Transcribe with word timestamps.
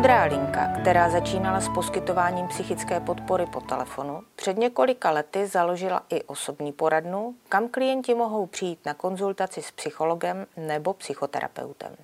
Modrá 0.00 0.24
linka, 0.24 0.68
která 0.80 1.10
začínala 1.10 1.60
s 1.60 1.68
poskytováním 1.68 2.48
psychické 2.48 3.00
podpory 3.00 3.46
po 3.46 3.60
telefonu, 3.60 4.22
před 4.36 4.58
několika 4.58 5.10
lety 5.10 5.46
založila 5.46 6.02
i 6.10 6.22
osobní 6.22 6.72
poradnu, 6.72 7.34
kam 7.48 7.68
klienti 7.68 8.14
mohou 8.14 8.46
přijít 8.46 8.78
na 8.86 8.94
konzultaci 8.94 9.62
s 9.62 9.70
psychologem 9.70 10.46
nebo 10.56 10.94
psychoterapeutem. 10.94 11.96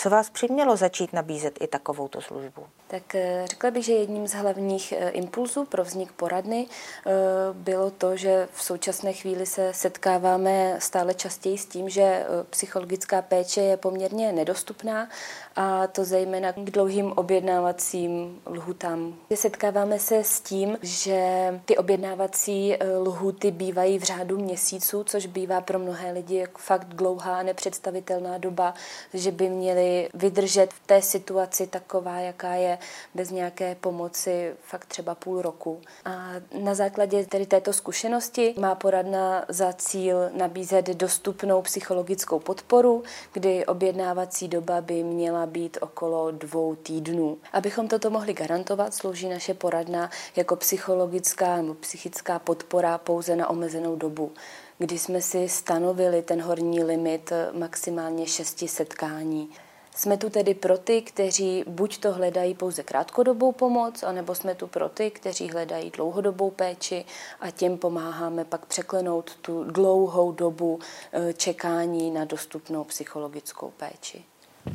Co 0.00 0.10
vás 0.10 0.30
přimělo 0.30 0.76
začít 0.76 1.12
nabízet 1.12 1.58
i 1.60 1.66
takovouto 1.66 2.20
službu? 2.20 2.66
Tak 2.86 3.14
eh, 3.14 3.44
řekla 3.46 3.70
bych, 3.70 3.84
že 3.84 3.92
jedním 3.92 4.26
z 4.26 4.34
hlavních 4.34 4.92
eh, 4.92 5.10
impulzů 5.10 5.64
pro 5.64 5.84
vznik 5.84 6.12
poradny 6.12 6.66
eh, 6.66 7.10
bylo 7.52 7.90
to, 7.90 8.16
že 8.16 8.48
v 8.52 8.62
současné 8.62 9.12
chvíli 9.12 9.46
se 9.46 9.72
setkáváme 9.74 10.76
stále 10.78 11.14
častěji 11.14 11.58
s 11.58 11.66
tím, 11.66 11.88
že 11.88 12.26
psychologická 12.50 13.22
péče 13.22 13.60
je 13.60 13.76
poměrně 13.76 14.32
nedostupná 14.32 15.08
a 15.56 15.86
to 15.86 16.04
zejména 16.04 16.52
k 16.52 16.70
dlouhým 16.70 17.12
objednávacím 17.12 18.40
lhutám. 18.46 19.14
Setkáváme 19.34 19.98
se 19.98 20.24
s 20.24 20.40
tím, 20.40 20.78
že 20.82 21.20
ty 21.64 21.76
objednávací 21.76 22.74
lhuty 22.98 23.50
bývají 23.50 23.98
v 23.98 24.02
řádu 24.02 24.38
měsíců, 24.38 25.04
což 25.04 25.26
bývá 25.26 25.60
pro 25.60 25.78
mnohé 25.78 26.12
lidi 26.12 26.46
fakt 26.58 26.88
dlouhá, 26.88 27.42
nepředstavitelná 27.42 28.38
doba, 28.38 28.74
že 29.14 29.30
by 29.30 29.48
měli 29.48 29.87
vydržet 30.14 30.72
v 30.72 30.86
té 30.86 31.02
situaci 31.02 31.66
taková, 31.66 32.18
jaká 32.18 32.54
je 32.54 32.78
bez 33.14 33.30
nějaké 33.30 33.74
pomoci 33.74 34.54
fakt 34.62 34.84
třeba 34.84 35.14
půl 35.14 35.42
roku. 35.42 35.80
A 36.04 36.32
na 36.62 36.74
základě 36.74 37.26
tedy 37.26 37.46
této 37.46 37.72
zkušenosti 37.72 38.54
má 38.58 38.74
poradna 38.74 39.44
za 39.48 39.72
cíl 39.72 40.30
nabízet 40.32 40.86
dostupnou 40.86 41.62
psychologickou 41.62 42.38
podporu, 42.38 43.02
kdy 43.32 43.66
objednávací 43.66 44.48
doba 44.48 44.80
by 44.80 45.02
měla 45.02 45.46
být 45.46 45.78
okolo 45.80 46.30
dvou 46.30 46.74
týdnů. 46.74 47.38
Abychom 47.52 47.88
toto 47.88 48.10
mohli 48.10 48.32
garantovat, 48.32 48.94
slouží 48.94 49.28
naše 49.28 49.54
poradna 49.54 50.10
jako 50.36 50.56
psychologická 50.56 51.56
nebo 51.56 51.74
psychická 51.74 52.38
podpora 52.38 52.98
pouze 52.98 53.36
na 53.36 53.50
omezenou 53.50 53.96
dobu 53.96 54.32
kdy 54.78 54.98
jsme 54.98 55.22
si 55.22 55.48
stanovili 55.48 56.22
ten 56.22 56.42
horní 56.42 56.84
limit 56.84 57.32
maximálně 57.52 58.26
šesti 58.26 58.68
setkání. 58.68 59.50
Jsme 59.98 60.16
tu 60.16 60.30
tedy 60.30 60.54
pro 60.54 60.78
ty, 60.78 61.02
kteří 61.02 61.64
buď 61.66 61.98
to 61.98 62.12
hledají 62.12 62.54
pouze 62.54 62.82
krátkodobou 62.82 63.52
pomoc, 63.52 64.02
anebo 64.02 64.34
jsme 64.34 64.54
tu 64.54 64.66
pro 64.66 64.88
ty, 64.88 65.10
kteří 65.10 65.48
hledají 65.50 65.90
dlouhodobou 65.90 66.50
péči 66.50 67.04
a 67.40 67.50
těm 67.50 67.78
pomáháme 67.78 68.44
pak 68.44 68.66
překlenout 68.66 69.36
tu 69.36 69.64
dlouhou 69.64 70.32
dobu 70.32 70.78
eh, 71.12 71.32
čekání 71.32 72.10
na 72.10 72.24
dostupnou 72.24 72.84
psychologickou 72.84 73.72
péči. 73.76 74.24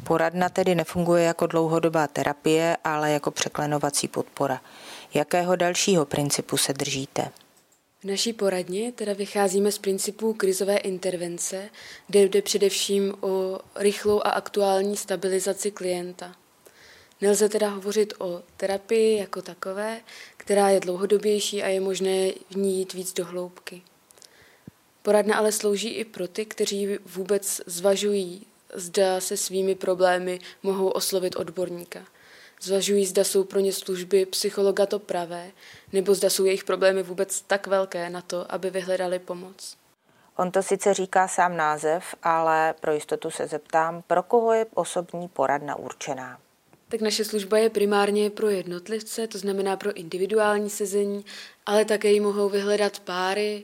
Poradna 0.04 0.50
tedy 0.50 0.76
nefunguje 0.76 1.24
jako 1.24 1.48
dlouhodobá 1.48 2.08
terapie, 2.08 2.78
ale 2.84 3.12
jako 3.12 3.32
překlenovací 3.32 4.08
podpora. 4.08 4.62
Jakého 5.14 5.56
dalšího 5.56 6.06
principu 6.06 6.58
se 6.58 6.74
držíte? 6.74 7.30
V 8.04 8.06
naší 8.06 8.34
poradně 8.34 8.92
teda 8.92 9.14
vycházíme 9.14 9.72
z 9.72 9.78
principů 9.78 10.34
krizové 10.34 10.78
intervence, 10.78 11.70
kde 12.08 12.22
jde 12.22 12.42
především 12.42 13.14
o 13.22 13.60
rychlou 13.76 14.20
a 14.20 14.30
aktuální 14.30 14.98
stabilizaci 14.98 15.72
klienta. 15.72 16.36
Nelze 17.22 17.50
teda 17.50 17.70
hovořit 17.70 18.14
o 18.20 18.44
terapii 18.58 19.18
jako 19.18 19.42
takové, 19.42 20.02
která 20.38 20.70
je 20.70 20.80
dlouhodobější 20.80 21.64
a 21.64 21.68
je 21.68 21.80
možné 21.80 22.32
v 22.50 22.56
ní 22.56 22.80
jít 22.80 22.94
víc 22.94 23.14
do 23.14 23.26
hloubky. 23.26 23.82
Poradna 25.02 25.36
ale 25.36 25.52
slouží 25.52 25.90
i 25.90 26.06
pro 26.06 26.28
ty, 26.28 26.46
kteří 26.46 26.88
vůbec 27.06 27.62
zvažují, 27.66 28.46
zda 28.74 29.22
se 29.22 29.38
svými 29.38 29.76
problémy 29.76 30.40
mohou 30.64 30.88
oslovit 30.88 31.36
odborníka. 31.36 32.06
Zvažují, 32.64 33.06
zda 33.06 33.24
jsou 33.24 33.44
pro 33.44 33.60
ně 33.60 33.74
služby 33.74 34.26
psychologa 34.26 34.86
to 34.86 35.00
pravé, 35.00 35.52
nebo 35.94 36.16
zda 36.16 36.30
jsou 36.30 36.46
jejich 36.46 36.64
problémy 36.64 37.04
vůbec 37.04 37.42
tak 37.42 37.68
velké 37.68 38.10
na 38.10 38.22
to, 38.22 38.52
aby 38.54 38.70
vyhledali 38.70 39.20
pomoc. 39.20 39.78
On 40.38 40.52
to 40.52 40.64
sice 40.64 40.94
říká 40.94 41.28
sám 41.28 41.58
název, 41.58 42.16
ale 42.24 42.74
pro 42.80 42.92
jistotu 42.94 43.32
se 43.32 43.48
zeptám, 43.48 44.04
pro 44.08 44.24
koho 44.24 44.54
je 44.54 44.66
osobní 44.74 45.28
poradna 45.28 45.76
určená? 45.76 46.40
Tak 46.90 47.02
naše 47.02 47.26
služba 47.26 47.58
je 47.58 47.70
primárně 47.70 48.30
pro 48.30 48.50
jednotlivce, 48.50 49.28
to 49.28 49.38
znamená 49.38 49.78
pro 49.78 49.94
individuální 49.94 50.70
sezení, 50.70 51.26
ale 51.66 51.86
také 51.86 52.12
ji 52.12 52.20
mohou 52.20 52.50
vyhledat 52.50 53.00
páry, 53.00 53.64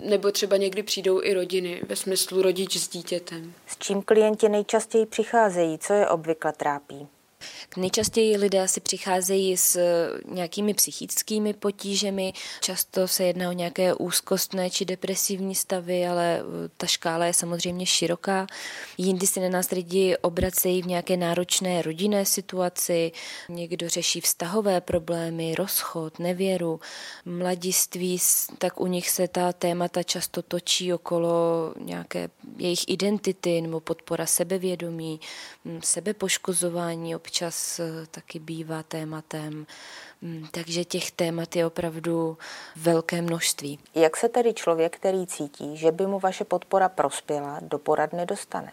nebo 0.00 0.32
třeba 0.32 0.56
někdy 0.56 0.82
přijdou 0.82 1.22
i 1.22 1.34
rodiny, 1.34 1.82
ve 1.88 1.96
smyslu 1.96 2.42
rodič 2.42 2.76
s 2.76 2.88
dítětem. 2.88 3.52
S 3.66 3.78
čím 3.78 4.02
klienti 4.02 4.48
nejčastěji 4.48 5.06
přicházejí, 5.06 5.78
co 5.78 5.92
je 5.92 6.08
obvykle 6.08 6.52
trápí? 6.52 7.08
Nejčastěji 7.76 8.36
lidé 8.36 8.62
asi 8.62 8.80
přicházejí 8.80 9.56
s 9.56 9.76
eh, 9.76 10.08
nějakými 10.28 10.74
psychickými 10.74 11.54
potížemi, 11.54 12.32
často 12.60 13.08
se 13.08 13.24
jedná 13.24 13.50
o 13.50 13.52
nějaké 13.52 13.94
úzkostné 13.94 14.70
či 14.70 14.84
depresivní 14.84 15.54
stavy, 15.54 16.06
ale 16.06 16.40
eh, 16.40 16.68
ta 16.76 16.86
škála 16.86 17.26
je 17.26 17.34
samozřejmě 17.34 17.86
široká. 17.86 18.46
Jindy 18.98 19.26
se 19.26 19.40
na 19.40 19.48
nás 19.48 19.70
lidi 19.70 20.16
obracejí 20.16 20.82
v 20.82 20.86
nějaké 20.86 21.16
náročné 21.16 21.82
rodinné 21.82 22.24
situaci, 22.26 23.12
někdo 23.48 23.88
řeší 23.88 24.20
vztahové 24.20 24.80
problémy, 24.80 25.54
rozchod, 25.54 26.18
nevěru, 26.18 26.80
mladiství, 27.24 28.18
tak 28.58 28.80
u 28.80 28.86
nich 28.86 29.10
se 29.10 29.28
ta 29.28 29.52
témata 29.52 30.02
často 30.02 30.42
točí 30.42 30.92
okolo 30.92 31.34
nějaké 31.78 32.28
jejich 32.56 32.88
identity 32.88 33.60
nebo 33.60 33.80
podpora 33.80 34.26
sebevědomí, 34.26 35.20
hm, 35.64 35.80
sebepoškozování 35.84 37.16
občas 37.16 37.63
eh, 37.80 38.06
taky 38.10 38.38
bývá 38.38 38.82
tématem. 38.82 39.66
Mm, 40.22 40.46
takže 40.50 40.84
těch 40.84 41.10
témat 41.10 41.56
je 41.56 41.66
opravdu 41.66 42.38
velké 42.76 43.22
množství. 43.22 43.78
Jak 43.94 44.16
se 44.16 44.28
tedy 44.28 44.54
člověk, 44.54 44.96
který 44.96 45.26
cítí, 45.26 45.76
že 45.76 45.92
by 45.92 46.06
mu 46.06 46.18
vaše 46.18 46.44
podpora 46.44 46.88
prospěla, 46.88 47.60
do 47.62 47.78
poradny 47.78 48.26
dostane? 48.26 48.72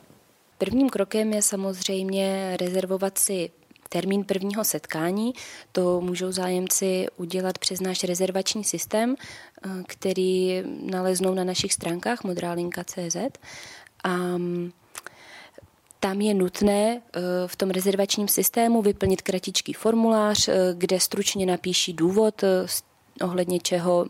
Prvním 0.57 0.89
krokem 0.89 1.33
je 1.33 1.41
samozřejmě 1.41 2.57
rezervovat 2.59 3.17
si 3.17 3.51
termín 3.89 4.23
prvního 4.23 4.63
setkání. 4.63 5.33
To 5.71 6.01
můžou 6.01 6.31
zájemci 6.31 7.07
udělat 7.17 7.57
přes 7.57 7.79
náš 7.81 8.03
rezervační 8.03 8.63
systém, 8.63 9.15
eh, 9.15 9.69
který 9.87 10.63
naleznou 10.91 11.33
na 11.33 11.43
našich 11.43 11.73
stránkách 11.73 12.23
modralinka.cz. 12.23 13.17
A 14.03 14.17
mm, 14.17 14.71
tam 16.01 16.21
je 16.21 16.33
nutné 16.33 17.01
eh, 17.01 17.21
v 17.47 17.55
tom 17.55 17.69
rezervačním 17.69 18.27
systému 18.27 18.81
vyplnit 18.81 19.21
kratičký 19.21 19.73
formulář, 19.73 20.47
eh, 20.47 20.53
kde 20.77 20.99
stručně 20.99 21.45
napíší 21.45 21.93
důvod, 21.93 22.43
eh, 22.43 22.65
ohledně 23.23 23.59
čeho 23.59 24.05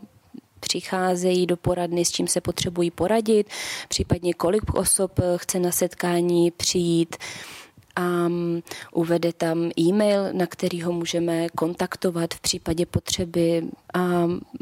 přicházejí 0.60 1.46
do 1.46 1.56
poradny, 1.56 2.04
s 2.04 2.10
čím 2.10 2.26
se 2.28 2.40
potřebují 2.40 2.90
poradit, 2.90 3.46
případně 3.88 4.34
kolik 4.34 4.74
osob 4.74 5.20
chce 5.36 5.58
na 5.58 5.72
setkání 5.72 6.50
přijít. 6.50 7.16
A 7.96 8.28
uvede 8.92 9.32
tam 9.32 9.70
e-mail, 9.78 10.32
na 10.32 10.46
který 10.46 10.82
ho 10.82 10.92
můžeme 10.92 11.48
kontaktovat 11.48 12.34
v 12.34 12.40
případě 12.40 12.86
potřeby 12.86 13.64
a 13.94 14.00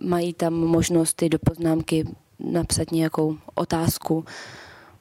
mají 0.03 0.35
tam 0.35 0.55
možnost 0.55 1.23
do 1.23 1.39
poznámky 1.39 2.05
napsat 2.39 2.93
nějakou 2.93 3.39
otázku 3.55 4.25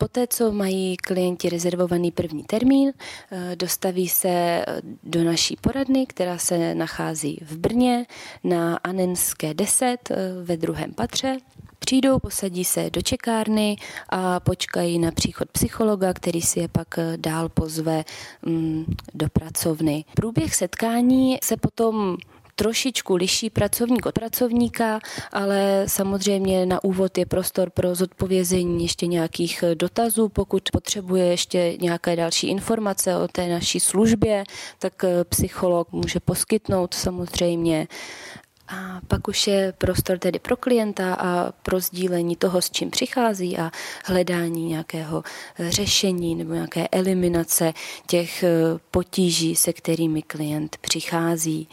Poté, 0.02 0.28
co 0.28 0.52
mají 0.52 0.98
klienti 0.98 1.50
rezervovaný 1.50 2.12
první 2.12 2.44
termín, 2.44 2.94
eh, 3.32 3.56
dostaví 3.56 4.10
se 4.10 4.30
eh, 4.30 4.64
do 5.04 5.24
naší 5.24 5.58
poradny, 5.62 6.06
která 6.06 6.38
se 6.38 6.76
nachází 6.76 7.40
v 7.46 7.58
Brně 7.58 8.06
na 8.44 8.78
Anenské 8.78 9.54
10 9.54 10.12
eh, 10.12 10.16
ve 10.44 10.58
druhém 10.58 10.94
patře. 10.94 11.38
Přijdou, 11.80 12.20
posadí 12.20 12.66
se 12.66 12.90
do 12.90 13.02
čekárny 13.02 13.76
a 14.10 14.40
počkají 14.40 15.00
na 15.00 15.12
příchod 15.12 15.52
psychologa, 15.52 16.14
který 16.14 16.42
si 16.42 16.60
je 16.60 16.68
pak 16.68 16.88
dál 17.16 17.50
pozve 17.50 18.04
mm, 18.46 18.86
do 19.14 19.30
pracovny. 19.30 20.06
Průběh 20.16 20.56
setkání 20.56 21.38
se 21.44 21.58
potom 21.58 22.18
trošičku 22.60 23.16
liší 23.16 23.50
pracovník 23.50 24.06
od 24.06 24.16
pracovníka, 24.16 25.00
ale 25.32 25.84
samozřejmě 25.88 26.66
na 26.66 26.84
úvod 26.84 27.18
je 27.18 27.26
prostor 27.26 27.70
pro 27.70 27.96
zodpovězení 27.96 28.84
ještě 28.84 29.08
nějakých 29.08 29.64
dotazů. 29.74 30.30
Pokud 30.30 30.70
potřebuje 30.72 31.26
ještě 31.26 31.78
nějaké 31.80 32.16
další 32.16 32.48
informace 32.48 33.16
o 33.16 33.28
té 33.28 33.48
naší 33.48 33.80
službě, 33.80 34.44
tak 34.80 35.04
eh, 35.04 35.24
psycholog 35.24 35.92
může 35.92 36.20
poskytnout 36.20 36.94
samozřejmě. 36.94 37.88
A 38.68 39.00
pak 39.08 39.28
už 39.28 39.48
je 39.48 39.74
prostor 39.78 40.18
tedy 40.18 40.40
pro 40.40 40.58
klienta 40.58 41.14
a 41.14 41.52
pro 41.52 41.80
sdílení 41.80 42.36
toho, 42.36 42.62
s 42.62 42.70
čím 42.72 42.92
přichází 42.92 43.58
a 43.58 43.72
hledání 44.06 44.66
nějakého 44.68 45.24
eh, 45.60 45.72
řešení 45.72 46.36
nebo 46.36 46.54
nějaké 46.54 46.88
eliminace 46.92 47.74
těch 48.08 48.44
eh, 48.44 48.50
potíží, 48.92 49.56
se 49.56 49.74
kterými 49.74 50.22
klient 50.22 50.78
přichází 50.82 51.68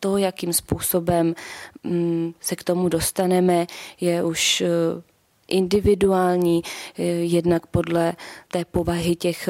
to, 0.00 0.16
jakým 0.16 0.52
způsobem 0.52 1.34
mm, 1.84 2.34
se 2.40 2.56
k 2.56 2.64
tomu 2.64 2.88
dostaneme, 2.88 3.66
je 4.00 4.24
už 4.24 4.60
eh, 4.60 4.68
individuální, 5.48 6.62
eh, 6.98 7.02
jednak 7.02 7.66
podle 7.66 8.12
té 8.48 8.64
povahy 8.64 9.16
těch 9.16 9.48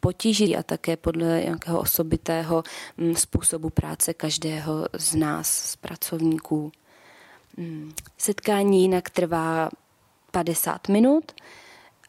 potíží 0.00 0.56
a 0.56 0.62
také 0.62 0.96
podle 0.96 1.42
nějakého 1.44 1.80
osobitého 1.80 2.64
mm, 2.96 3.16
způsobu 3.16 3.70
práce 3.70 4.14
každého 4.14 4.86
z 4.92 5.14
nás, 5.14 5.48
z 5.48 5.76
pracovníků. 5.76 6.72
Mm, 7.56 7.92
setkání 8.18 8.82
jinak 8.82 9.10
trvá 9.10 9.70
50 10.30 10.88
minut 10.88 11.32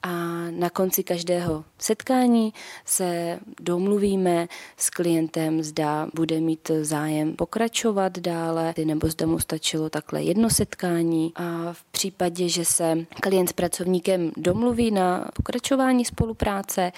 a 0.03 0.09
na 0.51 0.69
konci 0.69 1.03
každého 1.03 1.63
setkání 1.79 2.53
se 2.85 3.39
domluvíme 3.59 4.47
s 4.77 4.89
klientem, 4.89 5.63
zda 5.63 6.07
bude 6.13 6.39
mít 6.39 6.71
zájem 6.81 7.35
pokračovat 7.35 8.19
dále, 8.19 8.73
nebo 8.85 9.07
zda 9.07 9.25
mu 9.25 9.39
stačilo 9.39 9.89
takhle 9.89 10.23
jedno 10.23 10.49
setkání. 10.49 11.31
A 11.35 11.73
v 11.73 11.83
případě, 11.83 12.49
že 12.49 12.65
se 12.65 12.97
klient 13.21 13.49
s 13.49 13.53
pracovníkem 13.53 14.31
domluví 14.37 14.91
na 14.91 15.27
pokračování 15.33 16.05
spolupráce, 16.05 16.91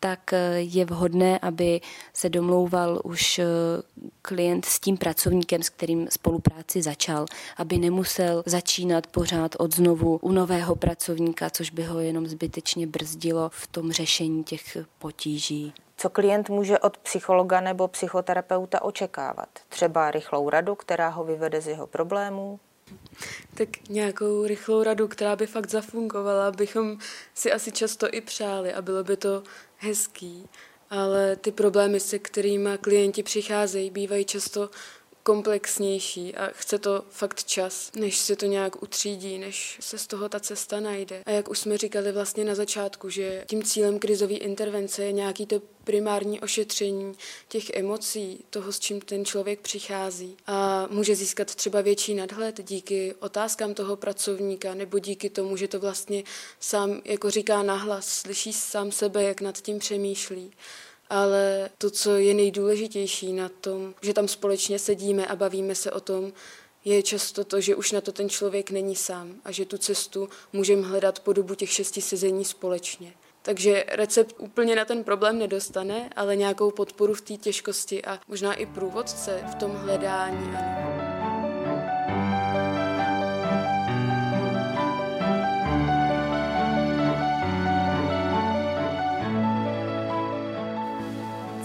tak 0.00 0.34
je 0.56 0.84
vhodné, 0.84 1.38
aby 1.38 1.80
se 2.12 2.28
domlouval 2.28 3.00
už 3.04 3.40
klient 4.26 4.64
s 4.64 4.80
tím 4.80 4.96
pracovníkem, 4.96 5.62
s 5.62 5.68
kterým 5.68 6.08
spolupráci 6.10 6.82
začal, 6.82 7.26
aby 7.56 7.78
nemusel 7.78 8.42
začínat 8.46 9.06
pořád 9.06 9.56
od 9.58 9.74
znovu 9.74 10.16
u 10.16 10.32
nového 10.32 10.76
pracovníka, 10.76 11.50
což 11.50 11.70
by 11.70 11.82
ho 11.82 12.00
jenom 12.00 12.26
zbytečně 12.26 12.86
brzdilo 12.86 13.50
v 13.52 13.66
tom 13.66 13.92
řešení 13.92 14.44
těch 14.44 14.76
potíží. 14.98 15.72
Co 15.96 16.10
klient 16.10 16.50
může 16.50 16.78
od 16.78 16.98
psychologa 16.98 17.60
nebo 17.60 17.88
psychoterapeuta 17.88 18.82
očekávat? 18.82 19.48
Třeba 19.68 20.10
rychlou 20.10 20.50
radu, 20.50 20.74
která 20.74 21.08
ho 21.08 21.24
vyvede 21.24 21.60
z 21.60 21.68
jeho 21.68 21.86
problémů? 21.86 22.60
Tak 23.54 23.68
nějakou 23.88 24.46
rychlou 24.46 24.82
radu, 24.82 25.08
která 25.08 25.36
by 25.36 25.46
fakt 25.46 25.70
zafungovala, 25.70 26.50
bychom 26.50 26.98
si 27.34 27.52
asi 27.52 27.72
často 27.72 28.14
i 28.14 28.20
přáli 28.20 28.74
a 28.74 28.82
bylo 28.82 29.04
by 29.04 29.16
to 29.16 29.42
hezký 29.76 30.48
ale 30.90 31.36
ty 31.36 31.52
problémy, 31.52 32.00
se 32.00 32.18
kterými 32.18 32.70
klienti 32.80 33.22
přicházejí, 33.22 33.90
bývají 33.90 34.24
často 34.24 34.70
komplexnější 35.26 36.34
a 36.34 36.46
chce 36.52 36.78
to 36.78 37.04
fakt 37.10 37.44
čas, 37.44 37.90
než 37.96 38.18
se 38.18 38.36
to 38.36 38.46
nějak 38.46 38.82
utřídí, 38.82 39.38
než 39.38 39.78
se 39.80 39.98
z 39.98 40.06
toho 40.06 40.28
ta 40.28 40.40
cesta 40.40 40.80
najde. 40.80 41.22
A 41.26 41.30
jak 41.30 41.50
už 41.50 41.58
jsme 41.58 41.78
říkali 41.78 42.12
vlastně 42.12 42.44
na 42.44 42.54
začátku, 42.54 43.10
že 43.10 43.44
tím 43.48 43.62
cílem 43.62 43.98
krizové 43.98 44.34
intervence 44.34 45.04
je 45.04 45.12
nějaký 45.12 45.46
to 45.46 45.62
primární 45.84 46.40
ošetření 46.40 47.14
těch 47.48 47.70
emocí, 47.70 48.44
toho, 48.50 48.72
s 48.72 48.78
čím 48.78 49.00
ten 49.00 49.24
člověk 49.24 49.60
přichází. 49.60 50.36
A 50.46 50.86
může 50.90 51.14
získat 51.16 51.54
třeba 51.54 51.80
větší 51.80 52.14
nadhled 52.14 52.60
díky 52.68 53.14
otázkám 53.18 53.74
toho 53.74 53.96
pracovníka 53.96 54.74
nebo 54.74 54.98
díky 54.98 55.30
tomu, 55.30 55.56
že 55.56 55.68
to 55.68 55.80
vlastně 55.80 56.24
sám 56.60 57.00
jako 57.04 57.30
říká 57.30 57.62
nahlas, 57.62 58.08
slyší 58.08 58.52
sám 58.52 58.92
sebe, 58.92 59.22
jak 59.22 59.40
nad 59.40 59.60
tím 59.60 59.78
přemýšlí 59.78 60.52
ale 61.10 61.70
to, 61.78 61.90
co 61.90 62.16
je 62.16 62.34
nejdůležitější 62.34 63.32
na 63.32 63.48
tom, 63.48 63.94
že 64.02 64.14
tam 64.14 64.28
společně 64.28 64.78
sedíme 64.78 65.26
a 65.26 65.36
bavíme 65.36 65.74
se 65.74 65.92
o 65.92 66.00
tom, 66.00 66.32
je 66.84 67.02
často 67.02 67.44
to, 67.44 67.60
že 67.60 67.74
už 67.74 67.92
na 67.92 68.00
to 68.00 68.12
ten 68.12 68.28
člověk 68.28 68.70
není 68.70 68.96
sám 68.96 69.34
a 69.44 69.52
že 69.52 69.64
tu 69.64 69.78
cestu 69.78 70.28
můžeme 70.52 70.82
hledat 70.82 71.20
po 71.20 71.32
dobu 71.32 71.54
těch 71.54 71.72
šesti 71.72 72.02
sezení 72.02 72.44
společně. 72.44 73.14
Takže 73.42 73.84
recept 73.88 74.34
úplně 74.38 74.76
na 74.76 74.84
ten 74.84 75.04
problém 75.04 75.38
nedostane, 75.38 76.10
ale 76.16 76.36
nějakou 76.36 76.70
podporu 76.70 77.14
v 77.14 77.20
té 77.20 77.36
těžkosti 77.36 78.04
a 78.04 78.20
možná 78.28 78.54
i 78.54 78.66
průvodce 78.66 79.44
v 79.50 79.54
tom 79.54 79.70
hledání. 79.70 80.56
Ano. 80.56 81.05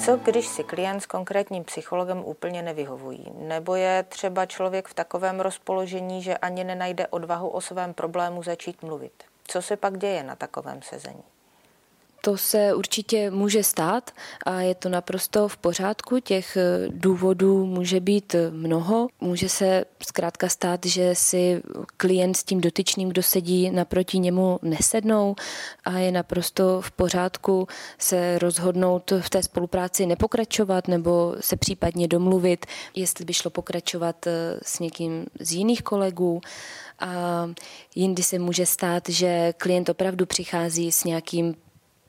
Co 0.05 0.17
když 0.17 0.47
si 0.47 0.63
klient 0.63 1.01
s 1.01 1.05
konkrétním 1.05 1.63
psychologem 1.63 2.23
úplně 2.25 2.61
nevyhovují? 2.61 3.25
Nebo 3.35 3.75
je 3.75 4.05
třeba 4.09 4.45
člověk 4.45 4.87
v 4.87 4.93
takovém 4.93 5.39
rozpoložení, 5.39 6.23
že 6.23 6.37
ani 6.37 6.63
nenajde 6.63 7.07
odvahu 7.07 7.49
o 7.49 7.61
svém 7.61 7.93
problému 7.93 8.43
začít 8.43 8.81
mluvit? 8.81 9.23
Co 9.43 9.61
se 9.61 9.77
pak 9.77 9.97
děje 9.97 10.23
na 10.23 10.35
takovém 10.35 10.81
sezení? 10.81 11.23
To 12.21 12.37
se 12.37 12.73
určitě 12.73 13.31
může 13.31 13.63
stát 13.63 14.11
a 14.45 14.61
je 14.61 14.75
to 14.75 14.89
naprosto 14.89 15.47
v 15.47 15.57
pořádku. 15.57 16.19
Těch 16.19 16.57
eh, 16.57 16.87
důvodů 16.89 17.65
může 17.65 17.99
být 17.99 18.35
mnoho. 18.49 19.07
Může 19.21 19.49
se 19.49 19.85
zkrátka 20.03 20.49
stát, 20.49 20.85
že 20.85 21.15
si 21.15 21.61
klient 21.97 22.37
s 22.37 22.43
tím 22.43 22.61
dotyčným, 22.61 23.09
kdo 23.09 23.23
sedí 23.23 23.71
naproti 23.71 24.19
němu, 24.19 24.59
nesednou 24.61 25.35
a 25.85 25.97
je 25.97 26.11
naprosto 26.11 26.81
v 26.81 26.91
pořádku 26.91 27.67
se 27.97 28.39
rozhodnout 28.39 29.11
v 29.21 29.29
té 29.29 29.43
spolupráci 29.43 30.05
nepokračovat 30.05 30.87
nebo 30.87 31.35
se 31.39 31.55
případně 31.55 32.07
domluvit, 32.07 32.65
jestli 32.95 33.25
by 33.25 33.33
šlo 33.33 33.51
pokračovat 33.51 34.27
eh, 34.27 34.59
s 34.63 34.79
někým 34.79 35.25
z 35.39 35.51
jiných 35.51 35.81
kolegů. 35.81 36.41
A 36.99 37.49
jindy 37.95 38.23
se 38.23 38.39
může 38.39 38.65
stát, 38.65 39.09
že 39.09 39.53
klient 39.57 39.89
opravdu 39.89 40.25
přichází 40.25 40.91
s 40.91 41.03
nějakým 41.03 41.55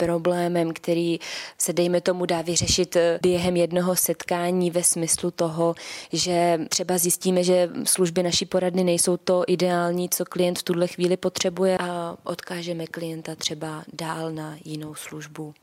problémem, 0.05 0.73
který 0.73 1.19
se, 1.59 1.73
dejme 1.73 2.01
tomu, 2.01 2.27
dá 2.27 2.43
vyřešit 2.43 2.97
eh, 2.97 3.19
během 3.23 3.57
jednoho 3.57 3.97
setkání 3.97 4.71
ve 4.71 4.83
smyslu 4.83 5.31
toho, 5.31 5.75
že 6.13 6.59
třeba 6.69 6.99
zjistíme, 6.99 7.45
že 7.45 7.71
služby 7.85 8.23
naší 8.23 8.47
poradny 8.47 8.85
nejsou 8.85 9.17
to 9.17 9.45
ideální, 9.47 10.09
co 10.09 10.25
klient 10.25 10.59
v 10.59 10.63
tuhle 10.63 10.87
chvíli 10.87 11.17
potřebuje 11.17 11.79
a 11.79 12.17
odkážeme 12.25 12.87
klienta 12.87 13.35
třeba 13.35 13.85
dál 13.93 14.33
na 14.33 14.57
jinou 14.65 14.95
službu. 14.95 15.55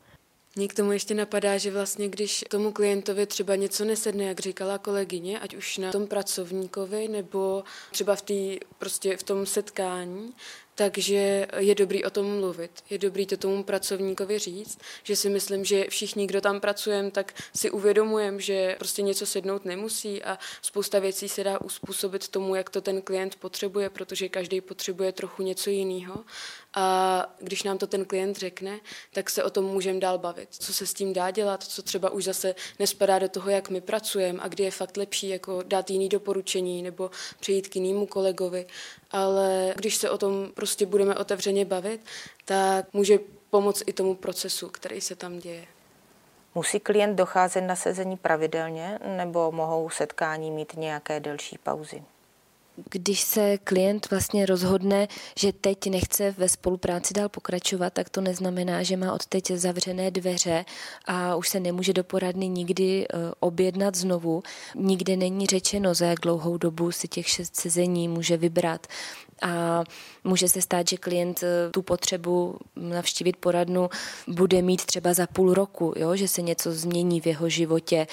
Mně 0.55 0.67
k 0.67 0.73
tomu 0.73 0.91
ještě 0.91 1.13
napadá, 1.13 1.57
že 1.57 1.71
vlastně 1.71 2.09
když 2.09 2.45
tomu 2.49 2.71
klientovi 2.71 3.25
třeba 3.25 3.55
něco 3.55 3.85
nesedne, 3.85 4.23
jak 4.25 4.39
říkala 4.39 4.77
kolegyně, 4.77 5.39
ať 5.39 5.55
už 5.55 5.77
na 5.77 5.91
tom 5.91 6.07
pracovníkovi 6.07 7.07
nebo 7.07 7.63
třeba 7.91 8.15
v, 8.15 8.21
tý, 8.21 8.59
prostě 8.77 9.17
v 9.17 9.23
tom 9.23 9.45
setkání, 9.45 10.33
takže 10.79 11.47
je 11.57 11.75
dobrý 11.75 12.05
o 12.05 12.09
tom 12.09 12.39
mluvit, 12.39 12.71
je 12.89 12.97
dobrý 12.97 13.25
to 13.25 13.37
tomu 13.37 13.63
pracovníkovi 13.63 14.39
říct, 14.39 14.79
že 15.03 15.15
si 15.15 15.29
myslím, 15.29 15.65
že 15.65 15.85
všichni, 15.89 16.27
kdo 16.27 16.41
tam 16.41 16.59
pracujeme, 16.59 17.11
tak 17.11 17.33
si 17.55 17.71
uvědomujeme, 17.71 18.39
že 18.39 18.75
prostě 18.77 19.01
něco 19.01 19.25
sednout 19.25 19.65
nemusí 19.65 20.23
a 20.23 20.39
spousta 20.61 20.99
věcí 20.99 21.29
se 21.29 21.43
dá 21.43 21.61
uspůsobit 21.61 22.27
tomu, 22.27 22.55
jak 22.55 22.69
to 22.69 22.81
ten 22.81 23.01
klient 23.01 23.35
potřebuje, 23.35 23.89
protože 23.89 24.29
každý 24.29 24.61
potřebuje 24.61 25.11
trochu 25.11 25.43
něco 25.43 25.69
jiného. 25.69 26.23
A 26.73 27.35
když 27.39 27.63
nám 27.63 27.77
to 27.77 27.87
ten 27.87 28.05
klient 28.05 28.37
řekne, 28.37 28.79
tak 29.13 29.29
se 29.29 29.43
o 29.43 29.49
tom 29.49 29.65
můžeme 29.65 29.99
dál 29.99 30.17
bavit. 30.17 30.49
Co 30.51 30.73
se 30.73 30.87
s 30.87 30.93
tím 30.93 31.13
dá 31.13 31.31
dělat, 31.31 31.63
co 31.63 31.81
třeba 31.81 32.09
už 32.09 32.23
zase 32.23 32.55
nespadá 32.79 33.19
do 33.19 33.29
toho, 33.29 33.49
jak 33.49 33.69
my 33.69 33.81
pracujeme 33.81 34.39
a 34.41 34.47
kdy 34.47 34.63
je 34.63 34.71
fakt 34.71 34.97
lepší 34.97 35.29
jako 35.29 35.63
dát 35.63 35.89
jiný 35.89 36.09
doporučení 36.09 36.83
nebo 36.83 37.11
přejít 37.39 37.67
k 37.67 37.75
jinému 37.75 38.05
kolegovi. 38.05 38.65
Ale 39.11 39.73
když 39.75 39.95
se 39.95 40.09
o 40.09 40.17
tom 40.17 40.51
prostě 40.53 40.85
budeme 40.85 41.15
otevřeně 41.15 41.65
bavit, 41.65 42.01
tak 42.45 42.93
může 42.93 43.19
pomoct 43.49 43.83
i 43.85 43.93
tomu 43.93 44.15
procesu, 44.15 44.69
který 44.69 45.01
se 45.01 45.15
tam 45.15 45.39
děje. 45.39 45.65
Musí 46.55 46.79
klient 46.79 47.15
docházet 47.15 47.61
na 47.61 47.75
sezení 47.75 48.17
pravidelně 48.17 48.99
nebo 49.17 49.51
mohou 49.51 49.89
setkání 49.89 50.51
mít 50.51 50.73
nějaké 50.77 51.19
delší 51.19 51.57
pauzy? 51.57 52.03
Když 52.89 53.21
se 53.21 53.57
klient 53.57 54.09
vlastně 54.09 54.45
rozhodne, 54.45 55.07
že 55.37 55.53
teď 55.53 55.89
nechce 55.89 56.31
ve 56.31 56.49
spolupráci 56.49 57.13
dál 57.13 57.29
pokračovat, 57.29 57.93
tak 57.93 58.09
to 58.09 58.21
neznamená, 58.21 58.83
že 58.83 58.97
má 58.97 59.13
od 59.13 59.25
teď 59.25 59.51
zavřené 59.51 60.11
dveře 60.11 60.65
a 61.05 61.35
už 61.35 61.49
se 61.49 61.59
nemůže 61.59 61.93
do 61.93 62.03
poradny 62.03 62.47
nikdy 62.47 63.05
eh, 63.07 63.17
objednat 63.39 63.95
znovu. 63.95 64.43
Nikde 64.75 65.17
není 65.17 65.45
řečeno, 65.45 65.93
za 65.93 66.05
jak 66.05 66.19
dlouhou 66.19 66.57
dobu 66.57 66.91
si 66.91 67.07
těch 67.07 67.27
šest 67.27 67.55
sezení 67.55 68.07
může 68.07 68.37
vybrat. 68.37 68.87
A 69.41 69.83
může 70.23 70.49
se 70.49 70.61
stát, 70.61 70.89
že 70.89 70.97
klient 70.97 71.43
eh, 71.43 71.69
tu 71.71 71.81
potřebu 71.81 72.57
navštívit 72.75 73.37
poradnu 73.37 73.89
bude 74.27 74.61
mít 74.61 74.85
třeba 74.85 75.13
za 75.13 75.27
půl 75.27 75.53
roku, 75.53 75.93
jo? 75.97 76.15
že 76.15 76.27
se 76.27 76.41
něco 76.41 76.71
změní 76.71 77.21
v 77.21 77.25
jeho 77.25 77.49
životě 77.49 78.07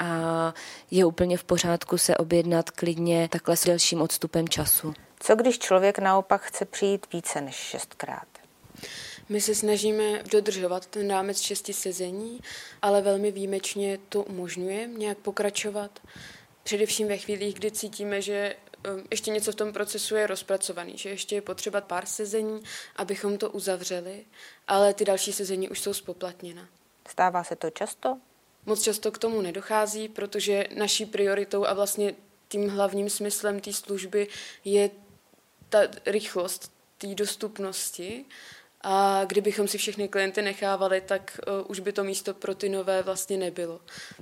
a 0.00 0.54
je 0.90 1.04
úplně 1.04 1.36
v 1.36 1.44
pořádku 1.44 1.98
se 1.98 2.16
objednat 2.16 2.70
klidně 2.70 3.28
takhle 3.28 3.56
s 3.56 3.64
delším 3.64 4.02
odstupem 4.02 4.48
času. 4.48 4.94
Co 5.20 5.36
když 5.36 5.58
člověk 5.58 5.98
naopak 5.98 6.42
chce 6.42 6.64
přijít 6.64 7.06
více 7.12 7.40
než 7.40 7.54
šestkrát? 7.54 8.28
My 9.28 9.40
se 9.40 9.54
snažíme 9.54 10.22
dodržovat 10.22 10.86
ten 10.86 11.10
rámec 11.10 11.40
šesti 11.40 11.72
sezení, 11.72 12.40
ale 12.82 13.02
velmi 13.02 13.32
výjimečně 13.32 13.98
to 14.08 14.22
umožňuje 14.22 14.86
nějak 14.86 15.18
pokračovat. 15.18 16.00
Především 16.62 17.08
ve 17.08 17.16
chvílích, 17.16 17.54
kdy 17.54 17.70
cítíme, 17.70 18.22
že 18.22 18.56
um, 18.94 19.02
ještě 19.10 19.30
něco 19.30 19.52
v 19.52 19.54
tom 19.54 19.72
procesu 19.72 20.16
je 20.16 20.26
rozpracovaný, 20.26 20.98
že 20.98 21.08
ještě 21.08 21.34
je 21.34 21.42
potřeba 21.42 21.80
pár 21.80 22.06
sezení, 22.06 22.62
abychom 22.96 23.38
to 23.38 23.50
uzavřeli, 23.50 24.24
ale 24.68 24.94
ty 24.94 25.04
další 25.04 25.32
sezení 25.32 25.68
už 25.68 25.80
jsou 25.80 25.94
spoplatněna. 25.94 26.68
Stává 27.08 27.44
se 27.44 27.56
to 27.56 27.70
často? 27.70 28.18
Moc 28.66 28.82
často 28.82 29.12
k 29.12 29.18
tomu 29.18 29.40
nedochází, 29.40 30.08
protože 30.08 30.64
naší 30.76 31.06
prioritou 31.06 31.66
a 31.66 31.74
vlastně 31.74 32.14
tím 32.48 32.68
hlavním 32.68 33.10
smyslem 33.10 33.60
té 33.60 33.72
služby 33.72 34.28
je 34.64 34.90
ta 35.68 35.78
rychlost 36.06 36.72
té 36.98 37.14
dostupnosti 37.14 38.24
a 38.80 39.24
kdybychom 39.24 39.68
si 39.68 39.78
všechny 39.78 40.08
klienty 40.08 40.42
nechávali, 40.42 41.00
tak 41.00 41.40
uh, 41.46 41.70
už 41.70 41.80
by 41.80 41.92
to 41.92 42.04
místo 42.04 42.34
pro 42.34 42.54
ty 42.54 42.68
nové 42.68 43.02
vlastně 43.02 43.36
nebylo. 43.36 43.80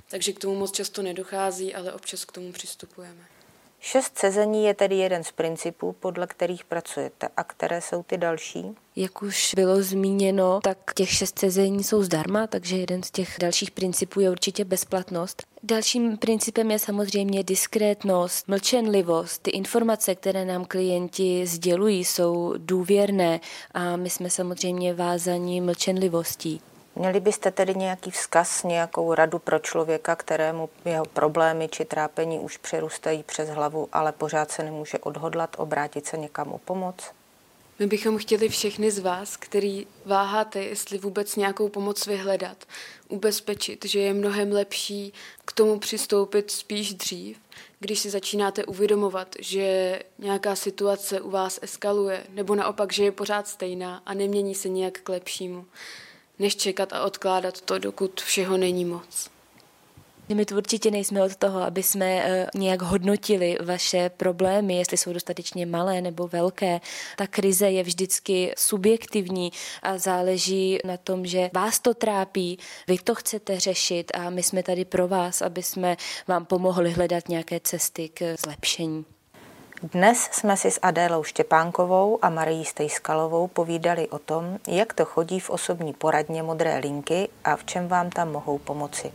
Takže 0.09 0.33
k 0.33 0.39
tomu 0.39 0.55
moc 0.55 0.71
často 0.71 1.01
nedochází, 1.01 1.75
ale 1.75 1.93
občas 1.93 2.25
k 2.25 2.31
tomu 2.31 2.51
přistupujeme. 2.51 3.38
Šest 3.79 4.17
sezení 4.17 4.65
je 4.65 4.73
tedy 4.73 4.95
jeden 4.95 5.23
z 5.23 5.31
principů, 5.31 5.95
podle 5.99 6.27
kterých 6.27 6.65
pracujete. 6.65 7.27
A 7.37 7.43
které 7.43 7.81
jsou 7.81 8.03
ty 8.03 8.17
další? 8.17 8.75
Jak 8.95 9.21
už 9.21 9.53
bylo 9.55 9.83
zmíněno, 9.83 10.59
tak 10.63 10.93
těch 10.95 11.09
šest 11.09 11.39
sezení 11.39 11.83
jsou 11.83 12.03
zdarma, 12.03 12.47
takže 12.47 12.77
jeden 12.77 13.03
z 13.03 13.11
těch 13.11 13.35
dalších 13.39 13.71
principů 13.71 14.19
je 14.19 14.29
určitě 14.29 14.65
bezplatnost. 14.65 15.43
Dalším 15.63 16.17
principem 16.17 16.71
je 16.71 16.79
samozřejmě 16.79 17.43
diskrétnost, 17.43 18.47
mlčenlivost. 18.47 19.41
Ty 19.41 19.51
informace, 19.51 20.15
které 20.15 20.45
nám 20.45 20.65
klienti 20.65 21.47
sdělují, 21.47 22.05
jsou 22.05 22.53
důvěrné 22.57 23.39
a 23.71 23.95
my 23.95 24.09
jsme 24.09 24.29
samozřejmě 24.29 24.93
vázaní 24.93 25.61
mlčenlivostí. 25.61 26.61
Měli 26.99 27.19
byste 27.19 27.51
tedy 27.51 27.75
nějaký 27.75 28.11
vzkaz, 28.11 28.63
nějakou 28.63 29.13
radu 29.13 29.39
pro 29.39 29.59
člověka, 29.59 30.15
kterému 30.15 30.69
jeho 30.85 31.05
problémy 31.05 31.67
či 31.67 31.85
trápení 31.85 32.39
už 32.39 32.57
přerůstají 32.57 33.23
přes 33.23 33.49
hlavu, 33.49 33.89
ale 33.91 34.11
pořád 34.11 34.51
se 34.51 34.63
nemůže 34.63 34.97
odhodlat 34.97 35.55
obrátit 35.57 36.05
se 36.05 36.17
někam 36.17 36.51
o 36.51 36.57
pomoc? 36.57 36.95
My 37.79 37.87
bychom 37.87 38.17
chtěli 38.17 38.49
všechny 38.49 38.91
z 38.91 38.99
vás, 38.99 39.37
který 39.37 39.87
váháte, 40.05 40.63
jestli 40.63 40.97
vůbec 40.97 41.35
nějakou 41.35 41.69
pomoc 41.69 42.07
vyhledat, 42.07 42.57
ubezpečit, 43.07 43.85
že 43.85 43.99
je 43.99 44.13
mnohem 44.13 44.51
lepší 44.51 45.13
k 45.45 45.51
tomu 45.51 45.79
přistoupit 45.79 46.51
spíš 46.51 46.93
dřív, 46.93 47.37
když 47.79 47.99
si 47.99 48.09
začínáte 48.09 48.65
uvědomovat, 48.65 49.35
že 49.39 49.99
nějaká 50.17 50.55
situace 50.55 51.21
u 51.21 51.29
vás 51.29 51.59
eskaluje, 51.61 52.23
nebo 52.29 52.55
naopak, 52.55 52.93
že 52.93 53.03
je 53.03 53.11
pořád 53.11 53.47
stejná 53.47 54.01
a 54.05 54.13
nemění 54.13 54.55
se 54.55 54.69
nějak 54.69 54.99
k 54.99 55.09
lepšímu 55.09 55.65
než 56.39 56.55
čekat 56.55 56.93
a 56.93 57.03
odkládat 57.03 57.61
to, 57.61 57.79
dokud 57.79 58.21
všeho 58.21 58.57
není 58.57 58.85
moc. 58.85 59.29
My 60.33 60.45
tu 60.45 60.57
určitě 60.57 60.91
nejsme 60.91 61.23
od 61.23 61.35
toho, 61.35 61.61
aby 61.61 61.83
jsme 61.83 62.05
eh, 62.05 62.47
nějak 62.55 62.81
hodnotili 62.81 63.57
vaše 63.65 64.09
problémy, 64.09 64.77
jestli 64.77 64.97
jsou 64.97 65.13
dostatečně 65.13 65.65
malé 65.65 66.01
nebo 66.01 66.27
velké. 66.27 66.81
Ta 67.17 67.27
krize 67.27 67.69
je 67.69 67.83
vždycky 67.83 68.53
subjektivní 68.57 69.51
a 69.81 69.97
záleží 69.97 70.79
na 70.85 70.97
tom, 70.97 71.25
že 71.25 71.49
vás 71.53 71.79
to 71.79 71.93
trápí, 71.93 72.59
vy 72.87 72.97
to 72.97 73.15
chcete 73.15 73.59
řešit 73.59 74.11
a 74.13 74.29
my 74.29 74.43
jsme 74.43 74.63
tady 74.63 74.85
pro 74.85 75.07
vás, 75.07 75.41
aby 75.41 75.63
jsme 75.63 75.97
vám 76.27 76.45
pomohli 76.45 76.91
hledat 76.91 77.29
nějaké 77.29 77.59
cesty 77.59 78.09
k 78.09 78.35
zlepšení. 78.45 79.05
Dnes 79.83 80.29
jsme 80.31 80.57
si 80.57 80.71
s 80.71 80.79
Adélou 80.81 81.23
Štěpánkovou 81.23 82.19
a 82.21 82.29
Marií 82.29 82.65
Stejskalovou 82.65 83.47
povídali 83.47 84.07
o 84.07 84.19
tom, 84.19 84.59
jak 84.67 84.93
to 84.93 85.05
chodí 85.05 85.39
v 85.39 85.49
osobní 85.49 85.93
poradně 85.93 86.43
Modré 86.43 86.77
linky 86.77 87.29
a 87.43 87.55
v 87.55 87.63
čem 87.63 87.87
vám 87.87 88.09
tam 88.09 88.31
mohou 88.31 88.57
pomoci. 88.57 89.11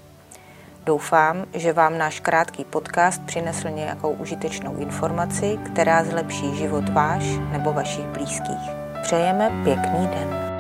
Doufám, 0.85 1.47
že 1.54 1.73
vám 1.73 1.99
náš 1.99 2.21
krátký 2.21 2.64
podcast 2.64 3.23
přinesl 3.26 3.71
nějakou 3.71 4.11
užitečnou 4.11 4.76
informaci, 4.76 5.59
která 5.66 6.04
zlepší 6.04 6.56
život 6.56 6.88
váš 6.88 7.25
nebo 7.52 7.73
vašich 7.73 8.06
blízkých. 8.06 8.71
Přejeme 9.02 9.50
pěkný 9.64 10.06
den. 10.06 10.54